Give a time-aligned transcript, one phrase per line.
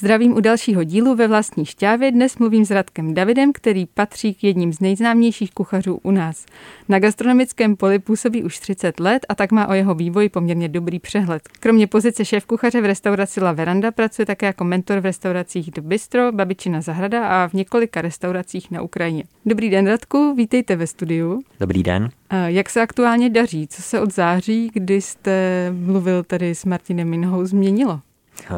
[0.00, 2.12] Zdravím u dalšího dílu ve vlastní šťávě.
[2.12, 6.46] Dnes mluvím s Radkem Davidem, který patří k jedním z nejznámějších kuchařů u nás.
[6.88, 10.98] Na gastronomickém poli působí už 30 let a tak má o jeho vývoji poměrně dobrý
[10.98, 11.42] přehled.
[11.60, 15.80] Kromě pozice šéf kuchaře v restauraci La Veranda pracuje také jako mentor v restauracích The
[15.80, 19.24] Bistro, Babičina zahrada a v několika restauracích na Ukrajině.
[19.46, 21.40] Dobrý den, Radku, vítejte ve studiu.
[21.60, 22.08] Dobrý den.
[22.46, 23.68] Jak se aktuálně daří?
[23.68, 28.00] Co se od září, kdy jste mluvil tady s Martinem Minhou, změnilo?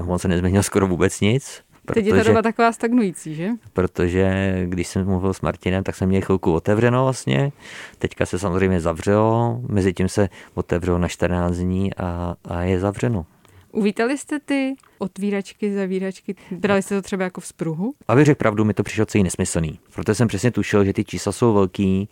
[0.06, 1.62] On se nezměnil skoro vůbec nic.
[1.84, 3.48] Protože, Teď je ta doba taková stagnující, že?
[3.72, 7.52] Protože když jsem mluvil s Martinem, tak jsem měl chvilku otevřeno vlastně.
[7.98, 13.26] Teďka se samozřejmě zavřelo, mezi tím se otevřelo na 14 dní a, a je zavřeno.
[13.72, 16.34] Uvítali jste ty otvíračky, zavíračky?
[16.50, 17.94] Brali jste to třeba jako v spruhu?
[18.08, 19.78] Abych řekl pravdu, mi to přišlo celý nesmyslný.
[19.94, 22.08] Proto jsem přesně tušil, že ty čísla jsou velký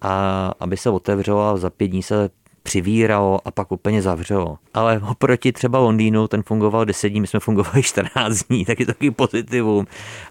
[0.00, 2.30] a aby se otevřelo a za pět dní se
[2.62, 4.58] přivíralo a pak úplně zavřelo.
[4.74, 8.86] Ale oproti třeba Londýnu, ten fungoval 10 dní, my jsme fungovali 14 dní, tak je
[8.86, 9.86] to takový pozitivum.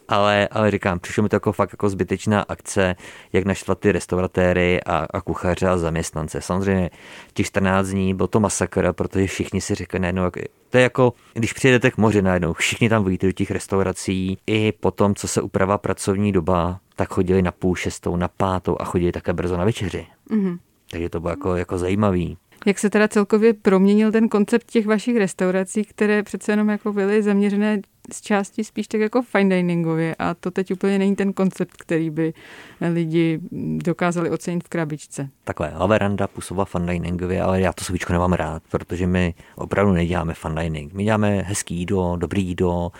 [0.08, 2.96] Ale, ale říkám, přišlo mi to jako fakt jako zbytečná akce,
[3.34, 6.42] jak naštvat ty restauratéry a, a kuchaře a zaměstnance.
[6.42, 6.90] Samozřejmě
[7.34, 10.34] těch 14 dní byl to masakr, protože všichni si řekli najednou, jak,
[10.70, 14.72] to je jako, když přijedete k moři najednou, všichni tam vyjdete do těch restaurací, i
[14.72, 19.12] potom, co se upravá pracovní doba, tak chodili na půl šestou, na pátou a chodili
[19.12, 20.08] také brzo na večeři.
[20.30, 20.58] Mm-hmm.
[20.92, 22.38] Takže to bylo jako, jako zajímavý.
[22.66, 27.24] Jak se teda celkově proměnil ten koncept těch vašich restaurací, které přece jenom jako byly
[27.24, 27.82] zaměřené
[28.14, 32.10] z části spíš tak jako fine diningově a to teď úplně není ten koncept, který
[32.10, 32.34] by
[32.94, 33.40] lidi
[33.84, 35.30] dokázali ocenit v krabičce.
[35.44, 40.34] Takhle, Laveranda působila fine diningově, ale já to slovíčko nemám rád, protože my opravdu neděláme
[40.34, 40.94] fine dining.
[40.94, 42.92] My děláme hezký jídlo, dobrý jídlo,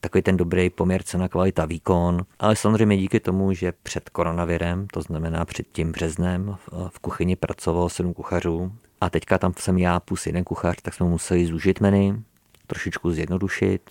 [0.00, 5.02] takový ten dobrý poměr cena, kvalita, výkon, ale samozřejmě díky tomu, že před koronavirem, to
[5.02, 6.56] znamená před tím březnem,
[6.88, 11.06] v kuchyni pracovalo sedm kuchařů a teďka tam jsem já plus jeden kuchař, tak jsme
[11.06, 12.22] museli zúžit menu,
[12.66, 13.90] trošičku zjednodušit,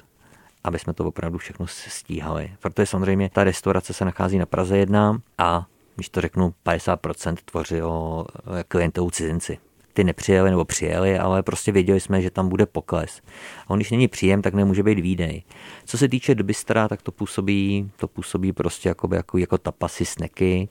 [0.64, 2.52] aby jsme to opravdu všechno stíhali.
[2.60, 8.26] Protože samozřejmě ta restaurace se nachází na Praze 1 a když to řeknu, 50% tvořilo
[8.68, 9.58] klientou cizinci
[10.00, 13.22] ty nepřijeli nebo přijeli, ale prostě věděli jsme, že tam bude pokles.
[13.68, 15.44] A on, když není příjem, tak nemůže být výdej.
[15.86, 20.70] Co se týče dobystra, tak to působí, to působí prostě jako, jako, jako tapasy, sneky.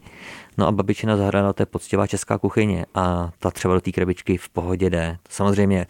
[0.58, 4.36] No a babičina zahrada, to je poctivá česká kuchyně a ta třeba do té krabičky
[4.36, 5.18] v pohodě jde.
[5.28, 5.86] Samozřejmě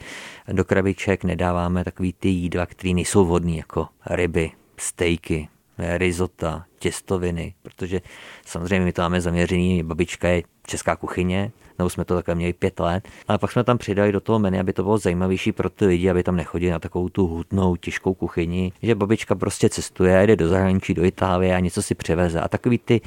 [0.52, 8.00] do krabiček nedáváme takový ty jídla, které nejsou vodní, jako ryby, stejky, risota, těstoviny, protože
[8.46, 12.80] samozřejmě my to máme zaměřený, babička je česká kuchyně, nebo jsme to takhle měli pět
[12.80, 15.86] let, ale pak jsme tam přidali do toho menu, aby to bylo zajímavější pro ty
[15.86, 20.36] lidi, aby tam nechodili na takovou tu hutnou, těžkou kuchyni, že babička prostě cestuje, jde
[20.36, 22.40] do zahraničí, do Itálie a něco si přiveze.
[22.40, 23.00] A takový ty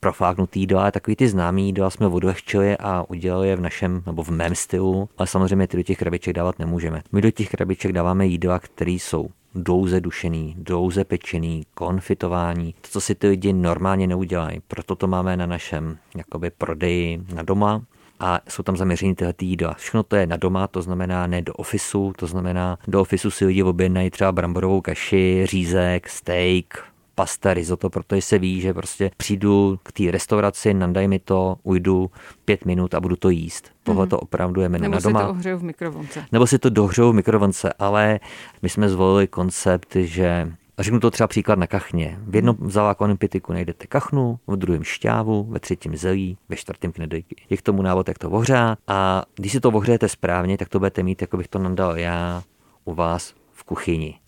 [0.00, 4.28] profláknutý jídla, takový ty známý jídla jsme odlehčili a udělali je v našem nebo v
[4.28, 7.02] mém stylu, ale samozřejmě ty do těch krabiček dávat nemůžeme.
[7.12, 13.00] My do těch krabiček dáváme jídla, které jsou dlouze dušený, dlouze pečený, konfitování, to, co
[13.00, 14.60] si ty lidi normálně neudělají.
[14.68, 17.82] Proto to máme na našem jakoby prodeji na doma,
[18.20, 19.74] a jsou tam zaměření tyhle jídla.
[19.74, 23.44] Všechno to je na doma, to znamená ne do ofisu, to znamená do ofisu si
[23.44, 26.84] lidi objednají třeba bramborovou kaši, řízek, steak,
[27.14, 32.10] pasta, risotto, protože se ví, že prostě přijdu k té restauraci, nandaj mi to, ujdu
[32.44, 33.70] pět minut a budu to jíst.
[33.82, 34.10] Tohle mm-hmm.
[34.10, 35.22] to opravdu je Nebo na doma.
[35.22, 36.24] Nebo si to v mikrovlnce.
[36.32, 38.20] Nebo si to dohřeju v mikrovlnce, ale
[38.62, 42.18] my jsme zvolili koncept, že a řeknu to třeba příklad na kachně.
[42.22, 47.36] V jednom zavákovaném pitiku najdete kachnu, v druhém šťávu, ve třetím zelí, ve čtvrtém knedlíky.
[47.50, 50.78] Je k tomu návod, jak to ohřát a když si to ohřejete správně, tak to
[50.78, 52.42] budete mít, jako bych to nadal já,
[52.84, 54.18] u vás v kuchyni.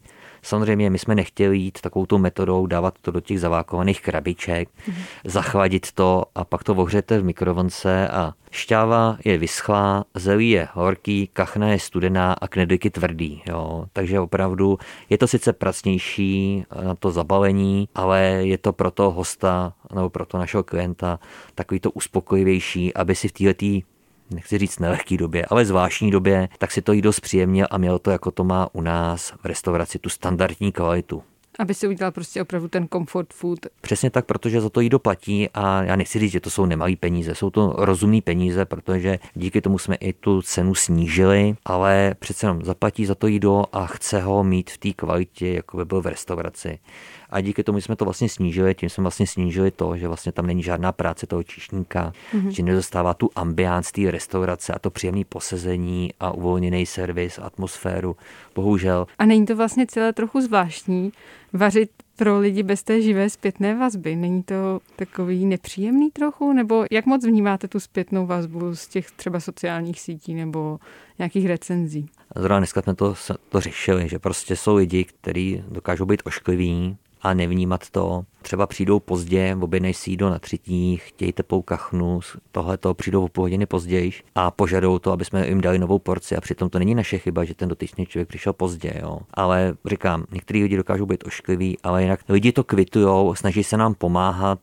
[0.42, 4.94] Samozřejmě my jsme nechtěli jít takovou tu metodou, dávat to do těch zavákovaných krabiček, mm-hmm.
[5.24, 11.30] zachladit to a pak to ohřejete v mikrovlnce a šťáva je vyschlá, zelí je horký,
[11.32, 13.42] kachna je studená a knedlíky tvrdý.
[13.46, 13.86] Jo.
[13.92, 14.78] Takže opravdu
[15.10, 20.26] je to sice pracnější na to zabalení, ale je to pro toho hosta nebo pro
[20.26, 21.18] toho našeho klienta
[21.54, 23.90] takový to uspokojivější, aby si v této
[24.30, 28.10] nechci říct nelehký době, ale zvláštní době, tak si to jídlo zpříjemnil a mělo to,
[28.10, 31.22] jako to má u nás v restauraci, tu standardní kvalitu.
[31.59, 33.59] Aby si udělal prostě opravdu ten comfort food.
[33.80, 36.97] Přesně tak, protože za to jídlo platí a já nechci říct, že to jsou nemalý
[36.97, 42.47] peníze, jsou to rozumné peníze, protože díky tomu jsme i tu cenu snížili, ale přece
[42.47, 46.03] jenom zaplatí za to jídlo a chce ho mít v té kvalitě, jako by byl
[46.03, 46.78] v restauraci
[47.30, 50.47] a díky tomu jsme to vlastně snížili, tím jsme vlastně snížili to, že vlastně tam
[50.47, 52.48] není žádná práce toho číšníka, mm-hmm.
[52.48, 58.16] že nedostává tu ambiance té restaurace a to příjemné posezení a uvolněný servis, atmosféru,
[58.54, 59.06] bohužel.
[59.18, 61.12] A není to vlastně celé trochu zvláštní
[61.53, 64.16] vařit pro lidi bez té živé zpětné vazby.
[64.16, 66.53] Není to takový nepříjemný trochu?
[66.53, 70.78] Nebo jak moc vnímáte tu zpětnou vazbu z těch třeba sociálních sítí nebo
[71.18, 72.06] nějakých recenzí?
[72.36, 73.15] Zrovna dneska jsme to,
[73.48, 78.24] to řešili, že prostě jsou lidi, kteří dokážou být oškliví, a nevnímat to.
[78.42, 82.20] Třeba přijdou pozdě, objednej si jídlo na třetí, chtějí teplou kachnu,
[82.52, 85.98] tohle to přijdou o půl hodiny později a požadou to, aby jsme jim dali novou
[85.98, 88.92] porci a přitom to není naše chyba, že ten dotyčný člověk přišel pozdě.
[89.02, 89.18] Jo.
[89.34, 93.94] Ale říkám, některý lidi dokážou být oškliví, ale jinak lidi to kvitujou, snaží se nám
[93.94, 94.60] pomáhat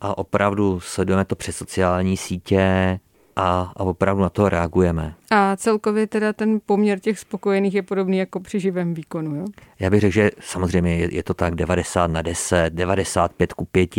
[0.00, 2.98] a opravdu sledujeme to přes sociální sítě,
[3.36, 5.14] a, a opravdu na to reagujeme.
[5.30, 9.44] A celkově teda ten poměr těch spokojených je podobný jako při živém výkonu, jo?
[9.80, 13.90] Já bych řekl, že samozřejmě je, je to tak 90 na 10, 95 ku 5.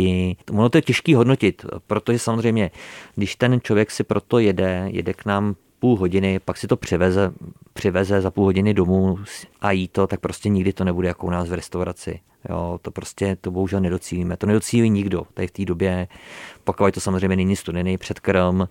[0.50, 2.70] Ono to je těžký hodnotit, protože samozřejmě,
[3.14, 7.32] když ten člověk si proto jede, jede k nám půl hodiny, pak si to přiveze,
[7.72, 9.18] přiveze za půl hodiny domů
[9.60, 12.20] a jí to, tak prostě nikdy to nebude jako u nás v restauraci.
[12.48, 14.36] Jo, to prostě to bohužel nedocílíme.
[14.36, 16.08] To nedocílí nikdo tady v té době,
[16.64, 18.62] pokud to samozřejmě není studený předkrm,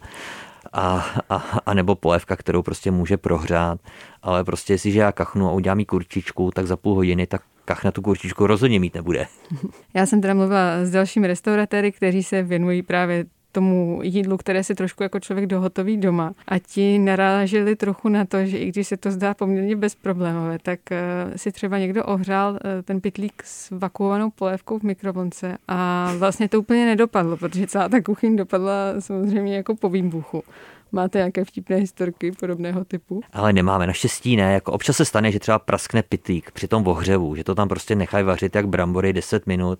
[0.74, 1.36] a, a,
[1.66, 3.80] a nebo polévka, kterou prostě může prohřát,
[4.22, 7.84] ale prostě jestliže já kachnu a udělám jí kurčičku, tak za půl hodiny tak kach
[7.84, 9.28] na tu kurčičku rozhodně mít nebude.
[9.94, 13.26] Já jsem teda mluvila s dalšími restauratéry, kteří se věnují právě
[13.58, 16.34] tomu jídlu, které si trošku jako člověk dohotoví doma.
[16.48, 20.80] A ti naráželi trochu na to, že i když se to zdá poměrně bezproblémové, tak
[20.92, 20.98] uh,
[21.36, 26.60] si třeba někdo ohřál uh, ten pitlík s vakuovanou polévkou v mikrovlnce a vlastně to
[26.60, 30.44] úplně nedopadlo, protože celá ta kuchyň dopadla samozřejmě jako po výbuchu.
[30.92, 33.22] Máte nějaké vtipné historky podobného typu?
[33.34, 34.54] Ale nemáme, naštěstí ne.
[34.54, 37.96] Jako občas se stane, že třeba praskne pitlík při tom ohřevu, že to tam prostě
[37.96, 39.80] nechají vařit jak brambory 10 minut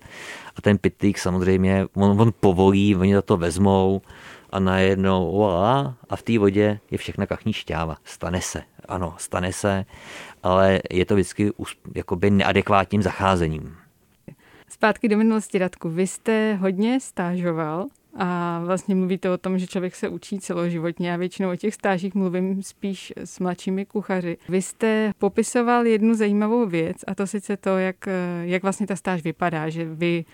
[0.56, 4.00] a ten pitlík samozřejmě, on, on povolí, oni za to vezmou
[4.50, 7.96] a najednou voilà, a v té vodě je všechna kachní šťáva.
[8.04, 9.84] Stane se, ano, stane se,
[10.42, 11.52] ale je to vždycky
[11.94, 13.76] jakoby neadekvátním zacházením.
[14.68, 15.88] Zpátky do minulosti, Radku.
[15.88, 21.10] Vy jste hodně stážoval a vlastně mluvíte o tom, že člověk se učí celoživotně.
[21.10, 24.36] Já většinou o těch stážích mluvím spíš s mladšími kuchaři.
[24.48, 27.96] Vy jste popisoval jednu zajímavou věc a to sice to, jak,
[28.42, 30.24] jak vlastně ta stáž vypadá, že vy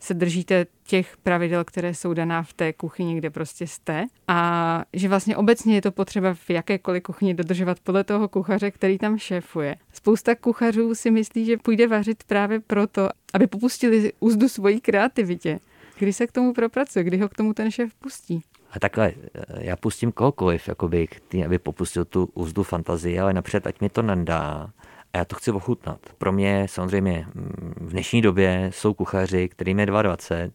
[0.00, 4.06] se držíte těch pravidel, které jsou daná v té kuchyni, kde prostě jste.
[4.28, 8.98] A že vlastně obecně je to potřeba v jakékoliv kuchyni dodržovat podle toho kuchaře, který
[8.98, 9.76] tam šéfuje.
[9.92, 15.60] Spousta kuchařů si myslí, že půjde vařit právě proto, aby popustili úzdu svojí kreativitě.
[15.98, 17.04] Kdy se k tomu propracuje?
[17.04, 18.42] Kdy ho k tomu ten šéf pustí?
[18.70, 19.12] A takhle,
[19.58, 21.08] já pustím kohokoliv, jakoby,
[21.44, 24.70] aby popustil tu úzdu fantazie, ale napřed, ať mi to nandá
[25.12, 25.98] a já to chci ochutnat.
[26.18, 30.50] Pro mě samozřejmě mm, v dnešní době jsou kuchaři, kterým je 22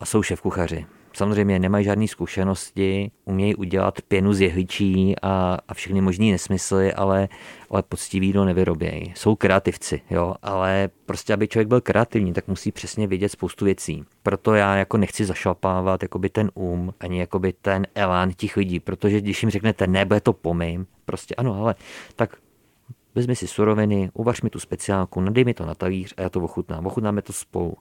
[0.00, 5.74] a jsou šéf kuchaři samozřejmě nemají žádné zkušenosti, umějí udělat pěnu z jehličí a, a
[5.74, 7.28] všechny možné nesmysly, ale,
[7.70, 9.12] ale poctivý jídlo nevyrobějí.
[9.16, 14.04] Jsou kreativci, jo, ale prostě, aby člověk byl kreativní, tak musí přesně vědět spoustu věcí.
[14.22, 19.20] Proto já jako nechci zašlapávat jakoby ten um, ani jakoby ten elán těch lidí, protože
[19.20, 21.74] když jim řeknete, ne, bude to pomym, prostě ano, ale
[22.16, 22.36] tak
[23.14, 26.40] vezmi si suroviny, uvař mi tu speciálku, nadej mi to na talíř a já to
[26.40, 26.86] ochutnám.
[26.86, 27.76] Ochutnáme to spolu.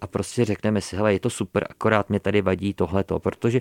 [0.00, 3.60] A prostě řekneme si, hele, je to super, akorát mě tady vadí tohleto, protože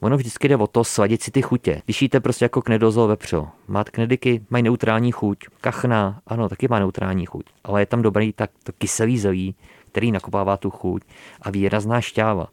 [0.00, 1.82] ono vždycky jde o to sladit si ty chutě.
[1.84, 6.78] Když jíte prostě jako knedozol vepřo, máte knediky, mají neutrální chuť, kachna, ano, taky má
[6.78, 9.54] neutrální chuť, ale je tam dobrý tak to kyselý zelí,
[9.92, 11.02] který nakopává tu chuť
[11.42, 12.46] a výrazná šťáva.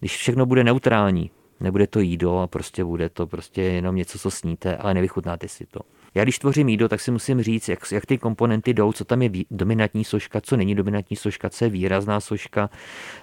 [0.00, 1.30] Když všechno bude neutrální,
[1.60, 5.66] nebude to jídlo a prostě bude to prostě jenom něco, co sníte, ale nevychutnáte si
[5.66, 5.80] to.
[6.14, 9.22] Já když tvořím jídlo, tak si musím říct, jak, jak ty komponenty jdou, co tam
[9.22, 12.70] je dominantní složka, co není dominantní složka, co je výrazná složka,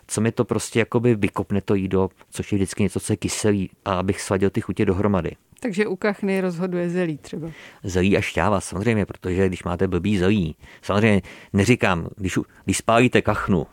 [0.07, 3.69] co mi to prostě jakoby vykopne to jídlo, což je vždycky něco, co je kyselý,
[3.85, 5.31] a abych sladil ty chutě dohromady.
[5.59, 7.51] Takže u kachny rozhoduje zelí třeba.
[7.83, 11.21] Zelí a šťáva, samozřejmě, protože když máte blbý zelí, samozřejmě
[11.53, 13.67] neříkám, když, když spálíte kachnu,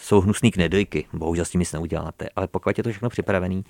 [0.00, 3.64] jsou hnusný knedlíky, bohužel s tím nic neuděláte, ale pokud je to všechno připravený,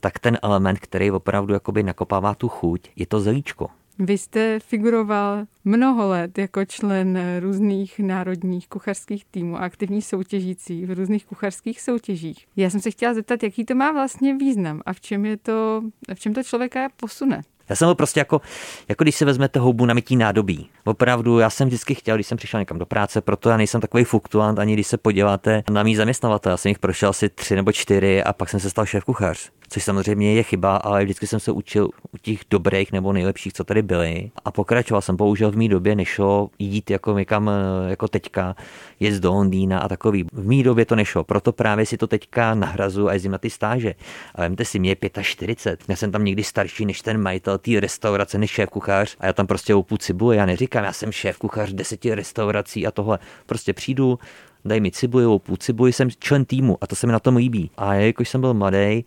[0.00, 3.68] tak ten element, který opravdu jakoby nakopává tu chuť, je to zelíčko.
[3.98, 10.90] Vy jste figuroval mnoho let jako člen různých národních kuchařských týmů a aktivní soutěžící v
[10.94, 12.46] různých kuchařských soutěžích.
[12.56, 15.82] Já jsem se chtěla zeptat, jaký to má vlastně význam a v čem, je to,
[16.14, 17.42] v čem to člověka posune.
[17.68, 18.40] Já jsem byl prostě jako,
[18.88, 20.70] jako když si vezmete houbu na mytí nádobí.
[20.84, 24.04] Opravdu, já jsem vždycky chtěl, když jsem přišel někam do práce, proto já nejsem takový
[24.04, 26.50] fluktuant, ani když se podíváte na mý zaměstnavatel.
[26.50, 29.50] Já jsem jich prošel asi tři nebo čtyři a pak jsem se stal šéf kuchař
[29.68, 33.64] což samozřejmě je chyba, ale vždycky jsem se učil u těch dobrých nebo nejlepších, co
[33.64, 34.30] tady byli.
[34.44, 35.16] A pokračoval jsem.
[35.16, 38.56] Bohužel v mý době nešlo jít jako někam eh, jako teďka,
[39.00, 40.24] jet do Londýna a takový.
[40.32, 43.50] V mý době to nešlo, proto právě si to teďka nahrazu a jezdím na ty
[43.50, 43.94] stáže.
[44.34, 45.88] A vemte si, mě je 45.
[45.88, 49.32] Já jsem tam někdy starší než ten majitel té restaurace, než šéf kuchař a já
[49.32, 50.36] tam prostě oupu cibule.
[50.36, 53.18] Já neříkám, já jsem šéf kuchař deseti restaurací a tohle.
[53.46, 54.18] Prostě přijdu,
[54.64, 57.70] dají mi cibuju, půl cibuji, jsem člen týmu a to se mi na tom líbí.
[57.76, 59.04] A jakož jsem byl mladý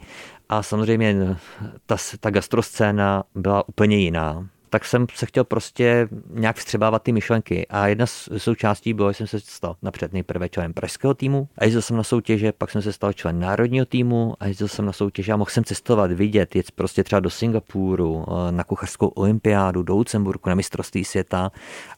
[0.51, 1.37] a samozřejmě
[1.85, 7.67] ta, ta gastroscéna byla úplně jiná, tak jsem se chtěl prostě nějak vstřebávat ty myšlenky.
[7.67, 11.65] A jedna z součástí bylo, že jsem se stal napřed nejprve členem pražského týmu a
[11.65, 14.93] jezdil jsem na soutěže, pak jsem se stal člen národního týmu a jezdil jsem na
[14.93, 19.83] soutěže a mohl jsem cestovat, vidět, jet prostě třeba do Singapuru, eh, na kuchařskou olympiádu,
[19.83, 21.51] do Lucemburku, na mistrovství světa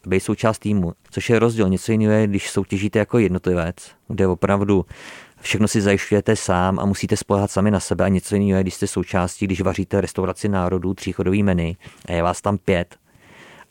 [0.06, 0.94] a být součást týmu.
[1.12, 1.70] Což je rozdíl.
[1.70, 3.76] Něco jiného je, když soutěžíte jako jednotlivec,
[4.08, 4.86] kde opravdu
[5.44, 8.88] všechno si zajišťujete sám a musíte spolehat sami na sebe a něco jiného když jste
[8.88, 11.74] součástí, když vaříte restauraci národů, tříchodový menu
[12.06, 12.96] a je vás tam pět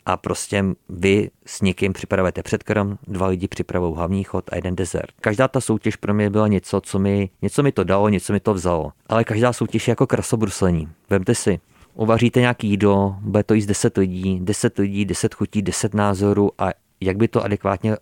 [0.05, 5.11] a prostě vy s někým připravujete předkrm, dva lidi připravují hlavní chod a jeden dezert.
[5.21, 8.39] Každá ta soutěž pro mě byla něco, co mi, něco mi to dalo, něco mi
[8.39, 8.91] to vzalo.
[9.07, 10.89] Ale každá soutěž je jako krasobruslení.
[11.09, 11.59] Vemte si,
[11.93, 16.69] uvaříte nějaký jídlo, bude to jíst 10 lidí, 10 lidí, 10 chutí, 10 názorů a
[17.01, 17.97] jak by to adekvátně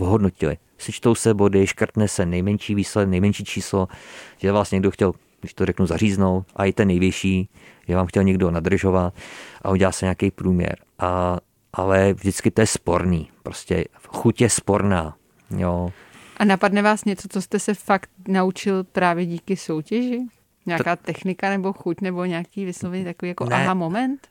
[0.00, 3.88] ohodnotili sečtou se body, škrtne se nejmenší výsledek, nejmenší číslo,
[4.38, 7.48] že vás někdo chtěl, když to řeknu, zaříznout a i ten nejvyšší,
[7.88, 9.14] že vám chtěl někdo nadržovat
[9.62, 10.76] a udělá se nějaký průměr.
[10.98, 11.38] A,
[11.72, 15.16] ale vždycky to je sporný, prostě chuť je sporná.
[15.56, 15.92] Jo.
[16.36, 20.20] A napadne vás něco, co jste se fakt naučil právě díky soutěži?
[20.66, 23.56] Nějaká technika nebo chuť nebo nějaký vyslovený takový jako ne.
[23.56, 24.28] aha moment?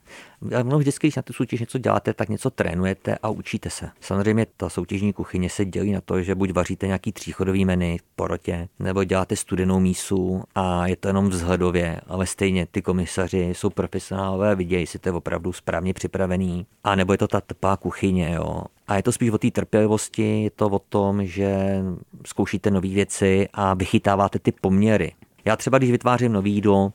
[0.63, 3.89] No vždycky, když na tu soutěž něco děláte, tak něco trénujete a učíte se.
[4.01, 8.15] Samozřejmě ta soutěžní kuchyně se dělí na to, že buď vaříte nějaký tříchodový menu v
[8.15, 13.69] porotě, nebo děláte studenou mísu a je to jenom vzhledově, ale stejně ty komisaři jsou
[13.69, 16.65] profesionálové, vidějí, jestli to je opravdu správně připravený.
[16.83, 18.63] A nebo je to ta tepá kuchyně, jo.
[18.87, 21.81] A je to spíš o té trpělivosti, je to o tom, že
[22.25, 25.11] zkoušíte nové věci a vychytáváte ty poměry.
[25.45, 26.93] Já třeba, když vytvářím nový jídlo,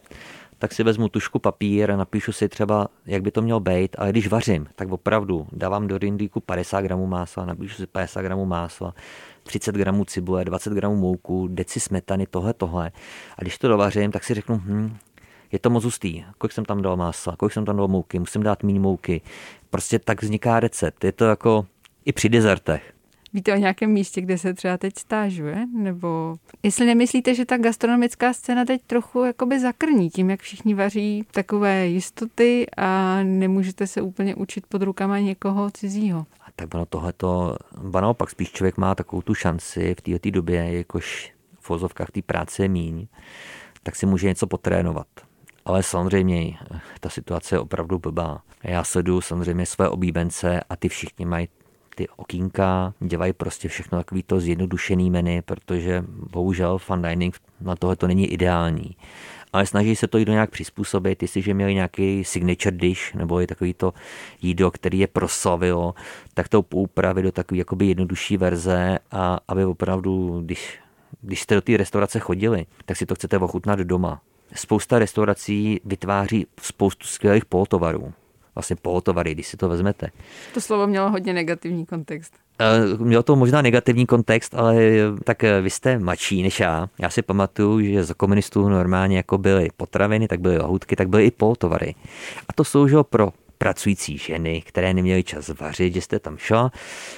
[0.59, 4.11] tak si vezmu tušku papír a napíšu si třeba, jak by to mělo být, ale
[4.11, 8.95] když vařím, tak opravdu dávám do rindíku 50 gramů másla, napíšu si 50 gramů másla,
[9.43, 12.93] 30 gramů cibule, 20 gramů mouku, deci smetany, tohle, tohle.
[13.39, 14.97] A když to dovařím, tak si řeknu, hm,
[15.53, 18.43] je to moc hustý, kolik jsem tam dal másla, kolik jsem tam dal mouky, musím
[18.43, 19.21] dát méně mouky.
[19.71, 21.05] Prostě tak vzniká recept.
[21.05, 21.67] Je to jako
[22.05, 22.93] i při dezertech.
[23.37, 25.67] Víte o nějakém místě, kde se třeba teď stážuje?
[25.73, 31.27] Nebo jestli nemyslíte, že ta gastronomická scéna teď trochu jakoby zakrní tím, jak všichni vaří
[31.31, 36.27] takové jistoty a nemůžete se úplně učit pod rukama někoho cizího?
[36.57, 41.33] Tak ono tohleto, ba naopak spíš člověk má takovou tu šanci v této době, jakož
[41.61, 43.07] v vozovkách té práce je míň,
[43.83, 45.07] tak si může něco potrénovat.
[45.65, 46.59] Ale samozřejmě
[47.01, 48.43] ta situace je opravdu blbá.
[48.63, 51.49] Já sleduju samozřejmě své oblíbence a ty všichni mají
[51.97, 57.97] ty okýnka, dělají prostě všechno takový to zjednodušený menu, protože bohužel fun dining na tohle
[57.97, 58.97] to není ideální.
[59.53, 63.75] Ale snaží se to jídlo nějak přizpůsobit, jestliže měli nějaký signature dish, nebo je takový
[63.75, 63.95] to
[64.43, 65.95] jídlo, který je proslavilo,
[66.35, 70.79] tak to upravit do takové jakoby jednodušší verze a aby opravdu, když,
[71.21, 74.21] když jste do té restaurace chodili, tak si to chcete ochutnat doma.
[74.55, 78.13] Spousta restaurací vytváří spoustu skvělých polotovarů
[78.57, 80.09] vlastně polotovary, když si to vezmete.
[80.55, 82.35] To slovo mělo hodně negativní kontext.
[82.59, 84.77] Eh, mělo to možná negativní kontext, ale
[85.25, 86.89] tak eh, vy jste mladší než já.
[86.99, 91.25] Já si pamatuju, že za komunistů normálně jako byly potraviny, tak byly lahůdky, tak byly
[91.25, 91.95] i polotovary.
[92.49, 96.71] A to sloužilo pro pracující ženy, které neměly čas vařit, že jste tam šla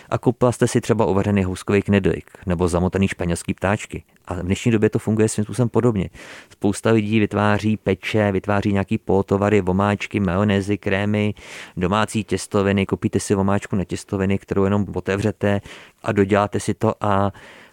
[0.09, 4.05] a koupila jste si třeba uvařený houskový knedlík nebo zamotaný španělský ptáčky.
[4.25, 6.11] A v dnešní době to funguje svým způsobem podobně.
[6.53, 11.35] Spousta lidí vytváří peče, vytváří nějaký polotovary, vomáčky, majonézy, krémy,
[11.77, 15.61] domácí těstoviny, koupíte si vomáčku na těstoviny, kterou jenom otevřete
[16.03, 17.33] a doděláte si to a,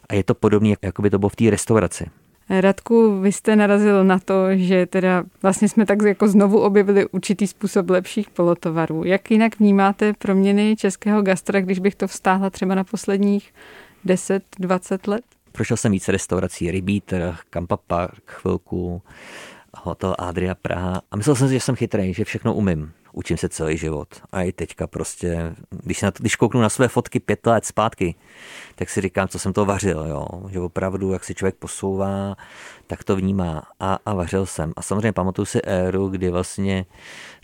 [0.09, 2.05] a je to podobné, jako by to bylo v té restauraci.
[2.49, 7.47] Radku, vy jste narazil na to, že teda vlastně jsme tak jako znovu objevili určitý
[7.47, 9.03] způsob lepších polotovarů.
[9.03, 13.53] Jak jinak vnímáte proměny českého gastra, když bych to vztáhla třeba na posledních
[14.05, 15.23] 10-20 let?
[15.51, 19.01] Prošel jsem více restaurací, Rybítr, Kampa Park, chvilku,
[19.77, 23.49] hotel Adria Praha a myslel jsem si, že jsem chytrý, že všechno umím učím se
[23.49, 24.07] celý život.
[24.31, 28.15] A i teďka prostě, když, na, když kouknu na své fotky pět let zpátky,
[28.75, 30.27] tak si říkám, co jsem to vařil, jo.
[30.49, 32.35] Že opravdu, jak si člověk posouvá,
[32.87, 33.63] tak to vnímá.
[33.79, 34.73] A, a vařil jsem.
[34.75, 36.85] A samozřejmě pamatuju si éru, kdy vlastně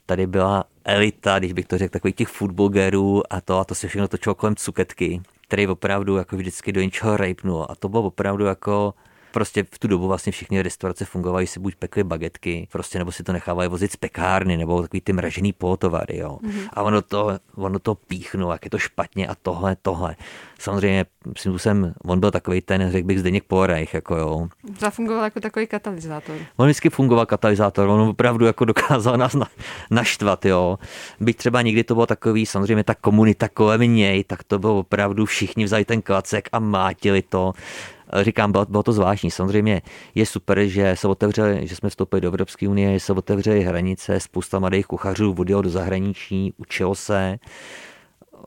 [0.06, 3.88] tady byla elita, když bych to řekl, takových těch foodblogerů a to, a to se
[3.88, 7.66] všechno točilo kolem cuketky, který opravdu jako vždycky do něčeho rejpnul.
[7.70, 8.94] A to bylo opravdu jako
[9.32, 13.24] Prostě v tu dobu vlastně všechny restaurace fungovaly, si buď pekly bagetky, prostě nebo si
[13.24, 16.40] to nechávali vozit z pekárny, nebo takový ty mražený polotovary, jo.
[16.44, 16.70] Mm-hmm.
[16.74, 20.16] A ono to, ono to píchnulo, jak je to špatně a tohle, tohle.
[20.60, 21.06] samozřejmě
[21.38, 24.48] svým způsobem, on byl takový ten, řekl bych, Zdeněk Porejch, jako jo.
[24.80, 26.36] Zafungoval jako takový katalyzátor.
[26.58, 29.48] On vždycky fungoval katalyzátor, on opravdu jako dokázal nás na,
[29.92, 30.80] naštvat, jo.
[31.20, 35.26] Byť třeba někdy to bylo takový, samozřejmě ta komunita kolem něj, tak to bylo opravdu,
[35.26, 37.54] všichni vzali ten klacek a mátili to
[38.22, 39.32] říkám, bylo, bylo to zvláštní.
[39.32, 39.82] Samozřejmě
[40.16, 44.20] je super, že se otevřeli, že jsme vstoupili do Evropské unie, že se otevřely hranice,
[44.20, 47.40] spousta mladých kuchařů odjelo do zahraničí, učilo se.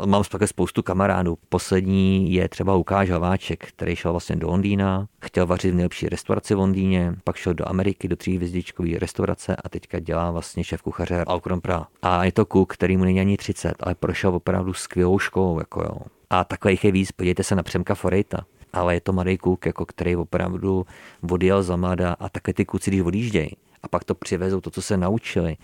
[0.06, 1.38] Mám také spoustu kamarádů.
[1.48, 6.54] Poslední je třeba Lukáš Haváček, který šel vlastně do Londýna, chtěl vařit v nejlepší restauraci
[6.54, 11.24] v Londýně, pak šel do Ameriky, do tříhvězdičkové restaurace a teďka dělá vlastně šéf kuchaře
[11.26, 11.86] Alkron Pra.
[12.02, 15.58] A je to kuk, který mu není ani 30, ale prošel opravdu skvělou školou.
[15.58, 15.96] Jako jo.
[16.30, 18.44] A takových je víc, podívejte se na Přemka Forejta
[18.74, 20.86] ale je to mladý kluk, jako který opravdu
[21.30, 23.50] odjel za mladá a také ty kluci, když odjíždějí
[23.82, 25.56] a pak to přivezou, to, co se naučili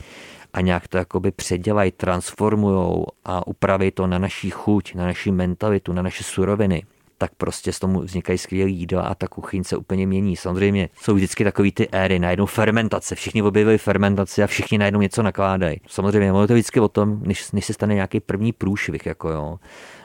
[0.53, 5.93] a nějak to jakoby předělají, transformujou a upraví to na naší chuť, na naši mentalitu,
[5.93, 6.83] na naše suroviny,
[7.21, 10.37] tak prostě z tomu vznikají skvělé jídla a ta kuchyň se úplně mění.
[10.37, 15.23] Samozřejmě jsou vždycky takový ty éry, najednou fermentace, všichni objevili fermentaci a všichni najednou něco
[15.23, 15.81] nakládají.
[15.87, 19.59] Samozřejmě je to vždycky o tom, než, než se stane nějaký první průšvih, jako jo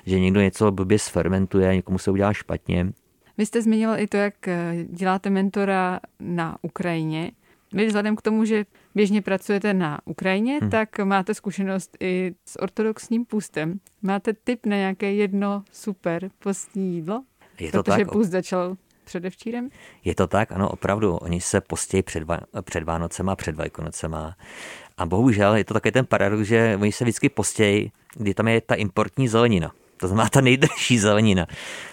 [0.05, 2.91] že někdo něco blbě sfermentuje, někomu se udělá špatně.
[3.37, 7.31] Vy jste zmínil i to, jak eh, děláte mentora na Ukrajině.
[7.75, 8.65] Vy vzhledem k tomu, že
[8.95, 10.69] běžně pracujete na Ukrajině, hmm.
[10.69, 13.79] tak máte zkušenost i s ortodoxním půstem.
[14.01, 17.23] Máte tip na nějaké jedno super postní jídlo?
[17.59, 18.11] Je to Protože tak.
[18.11, 19.69] půst začal předevčírem?
[20.03, 21.15] Je to tak, ano, opravdu.
[21.15, 22.23] Oni se postějí před,
[22.61, 24.35] před Vánocema, před Vajkonocema.
[24.97, 28.61] A bohužel je to také ten paradox, že oni se vždycky postějí, kdy tam je
[28.61, 29.71] ta importní zelenina.
[29.97, 31.47] To znamená ta nejdražší zelenina.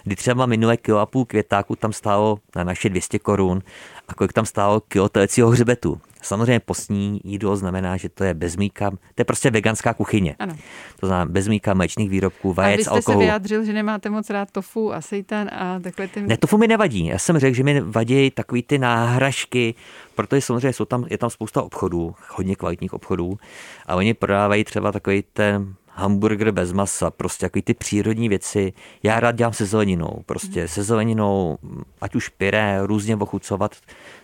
[0.05, 3.63] Kdy třeba minulé kilo a půl květáku tam stálo na naše 200 korun
[4.09, 6.01] a kolik tam stálo kilo telecího hřbetu.
[6.23, 10.37] Samozřejmě postní jídlo znamená, že to je bez mýka, to je prostě veganská kuchyně.
[10.39, 10.57] Ano.
[11.01, 13.21] To znamená bez mýka, mléčných výrobků, vajec, a vy jste alkoholu.
[13.21, 16.21] se vyjádřil, že nemáte moc rád tofu a seitan a takhle ty...
[16.21, 17.07] Ne, tofu mi nevadí.
[17.07, 19.75] Já jsem řekl, že mi vadí takový ty náhražky,
[20.15, 23.39] protože samozřejmě jsou tam, je tam spousta obchodů, hodně kvalitních obchodů
[23.87, 28.73] a oni prodávají třeba takový ten hamburger bez masa, prostě takový ty přírodní věci.
[29.03, 31.59] Já rád dělám se zeleninou, prostě se zeleninou,
[32.01, 33.77] ať už pyré, různě ochucovat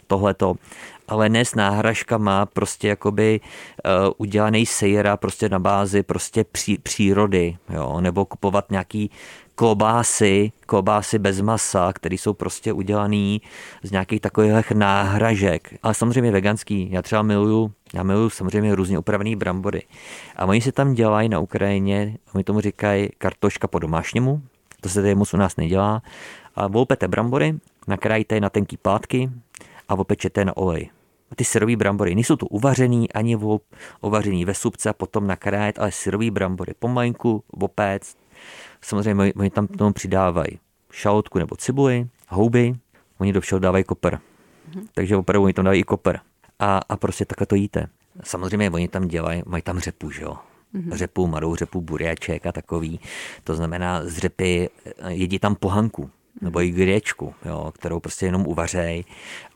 [0.07, 0.55] tohleto,
[1.09, 7.57] ale ne s náhražkama, prostě jakoby uh, udělaný sejra prostě na bázi prostě pří, přírody,
[7.71, 9.11] jo, nebo kupovat nějaký
[9.58, 13.38] klobásy, klobásy bez masa, které jsou prostě udělané
[13.82, 15.75] z nějakých takových náhražek.
[15.82, 16.88] Ale samozřejmě veganský.
[16.90, 19.82] Já třeba miluju, já miluju samozřejmě různě upravený brambory.
[20.36, 24.42] A oni se tam dělají na Ukrajině, oni tomu říkají kartoška po domášněmu,
[24.80, 26.02] to se tady moc u nás nedělá.
[26.54, 27.54] A volpete brambory,
[27.86, 29.30] nakrájíte na tenký plátky
[29.88, 30.90] a opečete na olej.
[31.36, 33.38] Ty syrový brambory nejsou tu uvařený, ani
[34.00, 38.16] uvařený ve supce a potom nakrájet, ale syrový brambory pomalinku, opéct,
[38.83, 40.59] Samozřejmě oni tam tomu přidávají
[40.91, 42.75] šalotku nebo cibuli, houby,
[43.19, 44.15] oni do všeho dávají koper.
[44.15, 44.87] Mm-hmm.
[44.95, 46.21] Takže opravdu oni tam dávají i koper.
[46.59, 47.87] A, a prostě takhle to jíte.
[48.25, 50.37] Samozřejmě oni tam dělají, mají tam řepu, že jo.
[50.75, 50.93] Mm-hmm.
[50.93, 53.01] Řepu, malou řepu, buriaček a takový.
[53.45, 58.47] To znamená, z řepy eh, jedí tam pohanku nebo i griečku, jo, kterou prostě jenom
[58.47, 59.05] uvařej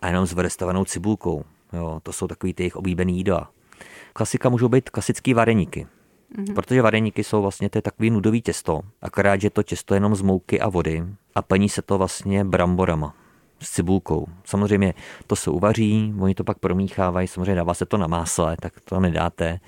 [0.02, 1.44] a jenom s vrstovanou cibulkou.
[1.72, 3.50] Jo, to jsou takový ty jejich oblíbený jídla.
[4.12, 5.86] Klasika můžou být klasický vareníky.
[6.38, 6.54] Mm-hmm.
[6.54, 10.14] Protože vareníky jsou vlastně to je takový nudový těsto, akorát, že to těsto je jenom
[10.14, 13.14] z mouky a vody a plní se to vlastně bramborama
[13.60, 14.26] s cibulkou.
[14.44, 14.94] Samozřejmě
[15.26, 19.00] to se uvaří, oni to pak promíchávají, samozřejmě dává se to na másle, tak to
[19.00, 19.60] nedáte.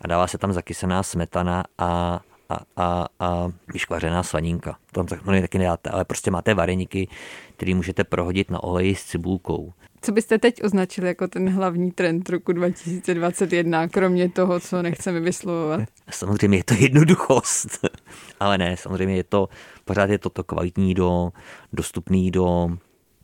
[0.00, 4.76] A dává se tam zakysená smetana a, a, a, a vyškvařená slaninka.
[4.92, 7.08] Tam no, taky nedáte, ale prostě máte vareníky,
[7.56, 9.72] který můžete prohodit na oleji s cibulkou.
[10.02, 15.80] Co byste teď označili jako ten hlavní trend roku 2021, kromě toho, co nechceme vyslovovat?
[16.10, 17.86] Samozřejmě je to jednoduchost,
[18.40, 19.48] ale ne, samozřejmě je to,
[19.84, 21.32] pořád je to to kvalitní do
[21.72, 22.70] dostupný do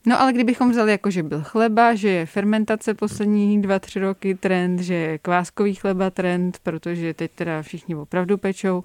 [0.06, 4.34] No ale kdybychom vzali jako, že byl chleba, že je fermentace poslední dva, tři roky
[4.34, 8.84] trend, že je kváskový chleba trend, protože teď teda všichni opravdu pečou,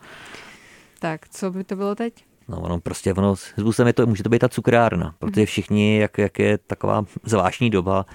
[0.99, 2.28] tak co by to bylo teď?
[2.49, 6.17] No ono prostě, ono, způsobem je to, může to být ta cukrárna, protože všichni, jak,
[6.17, 8.05] jak je taková zvláštní doba,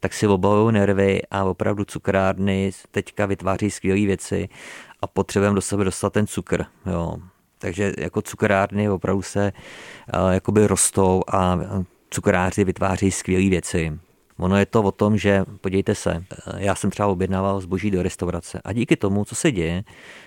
[0.00, 4.48] tak si obavují nervy a opravdu cukrárny teďka vytváří skvělé věci
[5.00, 6.64] a potřebujeme do sebe dostat ten cukr.
[6.86, 7.16] Jo.
[7.58, 9.52] Takže jako cukrárny opravdu se
[10.14, 11.58] uh, jakoby rostou a
[12.10, 13.98] cukráři vytváří skvělé věci.
[14.38, 16.24] Ono je to o tom, že podívejte se,
[16.56, 19.84] já jsem třeba objednával zboží do restaurace a díky tomu, co se děje,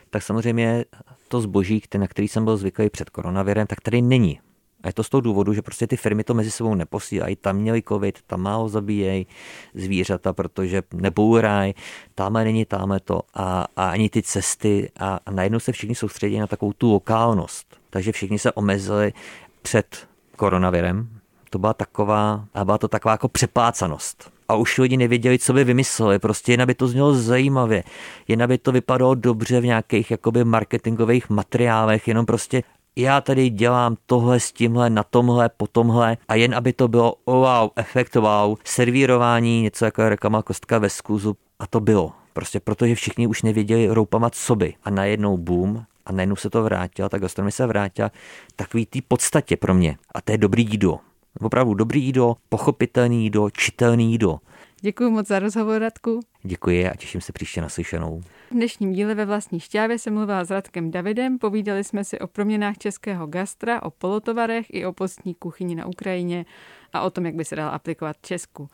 [0.10, 0.86] tak samozřejmě
[1.28, 4.40] to zboží, na který jsem byl zvyklý před koronavirem, tak tady není.
[4.84, 7.36] A je to z toho důvodu, že prostě ty firmy to mezi sebou neposílají.
[7.36, 9.28] Tam měli covid, tam málo zabíjejí
[9.74, 11.76] zvířata, protože nebourají,
[12.16, 16.40] tam není, tam to a, a ani ty cesty a, a najednou se všichni soustředí
[16.40, 17.78] na takovou tu lokálnost.
[17.90, 19.14] Takže všichni se omezili
[19.62, 21.17] před koronavirem.
[21.50, 24.32] To byla taková, a byla to taková jako přeplácanost.
[24.48, 26.20] A už lidi nevěděli, co by vymysleli.
[26.20, 27.84] Prostě jen aby to znělo zajímavě,
[28.28, 32.64] jen aby to vypadalo dobře v nějakých jakoby marketingových materiálech, jenom prostě
[32.96, 37.16] já tady dělám tohle s tímhle, na tomhle, po tomhle a jen aby to bylo
[37.26, 42.12] wow, efekt wow, servírování, něco jako reklama kostka ve skluzu a to bylo.
[42.34, 44.74] Prostě protože všichni už nevěděli roupama co by.
[44.84, 48.12] A najednou boom a najednou se to vrátilo, ta gastronomie se vrátila
[48.56, 49.98] takový tý podstatě pro mě.
[50.16, 51.00] A to je dobrý jídlo.
[51.42, 54.40] Opravdu dobrý jídlo, pochopitelný jídlo, čitelný jídlo.
[54.82, 56.20] Děkuji moc za rozhovor, Radku.
[56.44, 58.22] Děkuji a těším se příště na slyšenou.
[58.22, 62.28] V dnešním díle ve vlastní šťávě se mluvila s Radkem Davidem, povídali jsme si o
[62.28, 66.46] proměnách českého gastra, o polotovarech i o postní kuchyni na Ukrajině
[66.94, 68.68] a o tom, jak by se dala aplikovat Česku.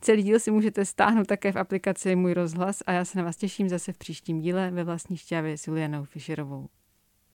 [0.00, 3.36] Celý díl si můžete stáhnout také v aplikaci Můj rozhlas a já se na vás
[3.36, 6.68] těším zase v příštím díle ve vlastní šťávě s Julianou Fischerovou.